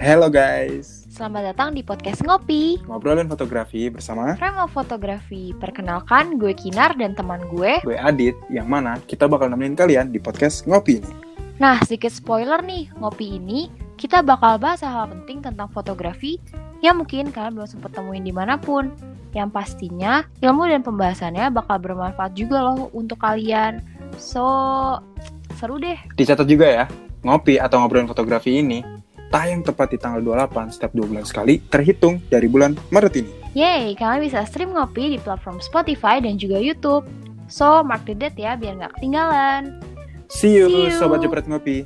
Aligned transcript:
Hello 0.00 0.32
guys, 0.32 1.04
Selamat 1.12 1.52
datang 1.52 1.76
di 1.76 1.84
podcast 1.84 2.24
Ngopi. 2.24 2.80
Ngobrolin 2.88 3.28
fotografi 3.28 3.92
bersama 3.92 4.32
Rema 4.40 4.64
Fotografi. 4.64 5.52
Perkenalkan, 5.52 6.40
gue 6.40 6.56
Kinar 6.56 6.96
dan 6.96 7.12
teman 7.12 7.44
gue. 7.52 7.84
gue 7.84 8.00
Adit, 8.00 8.32
yang 8.48 8.64
mana 8.64 8.96
kita 9.04 9.28
bakal 9.28 9.52
nemenin 9.52 9.76
kalian 9.76 10.08
di 10.08 10.16
podcast 10.16 10.64
Ngopi 10.64 11.04
ini. 11.04 11.12
Nah, 11.60 11.84
sedikit 11.84 12.08
spoiler 12.16 12.64
nih, 12.64 12.88
Ngopi 12.96 13.36
ini 13.36 13.68
kita 14.00 14.24
bakal 14.24 14.56
bahas 14.56 14.80
hal 14.80 15.04
penting 15.12 15.44
tentang 15.44 15.68
fotografi 15.68 16.40
yang 16.80 16.96
mungkin 16.96 17.28
kalian 17.28 17.60
belum 17.60 17.68
sempat 17.68 17.92
temuin 17.92 18.24
di 18.24 18.32
mana 18.32 18.56
pun. 18.56 18.96
Yang 19.36 19.52
pastinya 19.52 20.24
ilmu 20.40 20.64
dan 20.64 20.80
pembahasannya 20.80 21.52
bakal 21.52 21.76
bermanfaat 21.76 22.32
juga 22.32 22.64
loh 22.64 22.88
untuk 22.96 23.20
kalian. 23.20 23.84
So, 24.16 24.48
seru 25.60 25.76
deh. 25.76 26.00
Dicatat 26.16 26.48
juga 26.48 26.72
ya, 26.72 26.84
Ngopi 27.20 27.60
atau 27.60 27.84
ngobrolin 27.84 28.08
fotografi 28.08 28.64
ini 28.64 28.80
tayang 29.30 29.62
tepat 29.62 29.94
di 29.94 29.98
tanggal 29.98 30.20
28 30.20 30.74
setiap 30.74 30.92
dua 30.92 31.06
bulan 31.06 31.24
sekali 31.24 31.62
terhitung 31.70 32.18
dari 32.26 32.50
bulan 32.50 32.74
Maret 32.90 33.14
ini. 33.22 33.30
Yeay, 33.54 33.98
kalian 33.98 34.22
bisa 34.26 34.46
stream 34.46 34.74
Ngopi 34.74 35.14
di 35.14 35.18
platform 35.18 35.58
Spotify 35.58 36.22
dan 36.22 36.38
juga 36.38 36.58
Youtube 36.58 37.06
So, 37.50 37.82
mark 37.82 38.06
the 38.06 38.14
date 38.14 38.38
ya 38.38 38.54
biar 38.54 38.78
nggak 38.78 38.94
ketinggalan 38.98 39.82
See 40.30 40.54
you, 40.54 40.70
See 40.70 40.86
you. 40.86 40.94
Sobat 40.94 41.26
Jepret 41.26 41.50
Ngopi. 41.50 41.82